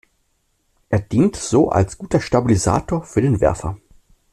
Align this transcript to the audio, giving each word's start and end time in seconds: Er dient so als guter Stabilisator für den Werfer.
Er 0.89 0.97
dient 0.99 1.35
so 1.35 1.69
als 1.69 1.95
guter 1.99 2.19
Stabilisator 2.21 3.03
für 3.03 3.21
den 3.21 3.39
Werfer. 3.39 3.77